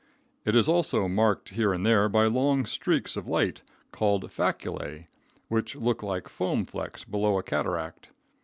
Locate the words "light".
3.27-3.61